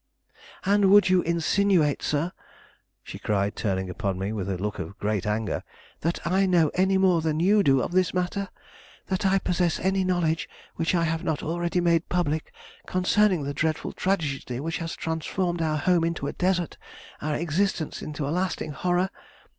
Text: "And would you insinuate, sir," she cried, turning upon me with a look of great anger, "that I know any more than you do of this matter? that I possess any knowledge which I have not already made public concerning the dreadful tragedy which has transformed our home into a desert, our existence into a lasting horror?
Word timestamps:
"And 0.65 0.89
would 0.89 1.09
you 1.09 1.21
insinuate, 1.21 2.01
sir," 2.01 2.31
she 3.03 3.19
cried, 3.19 3.55
turning 3.55 3.87
upon 3.87 4.17
me 4.17 4.33
with 4.33 4.49
a 4.49 4.57
look 4.57 4.79
of 4.79 4.97
great 4.97 5.27
anger, 5.27 5.63
"that 5.99 6.19
I 6.25 6.47
know 6.47 6.71
any 6.73 6.97
more 6.97 7.21
than 7.21 7.39
you 7.39 7.61
do 7.61 7.81
of 7.83 7.91
this 7.91 8.11
matter? 8.11 8.49
that 9.09 9.27
I 9.27 9.37
possess 9.37 9.79
any 9.79 10.03
knowledge 10.03 10.49
which 10.75 10.95
I 10.95 11.03
have 11.03 11.23
not 11.23 11.43
already 11.43 11.81
made 11.81 12.09
public 12.09 12.51
concerning 12.87 13.43
the 13.43 13.53
dreadful 13.53 13.93
tragedy 13.93 14.59
which 14.59 14.77
has 14.79 14.95
transformed 14.95 15.61
our 15.61 15.77
home 15.77 16.03
into 16.03 16.25
a 16.25 16.33
desert, 16.33 16.79
our 17.21 17.35
existence 17.35 18.01
into 18.01 18.27
a 18.27 18.31
lasting 18.33 18.71
horror? 18.71 19.11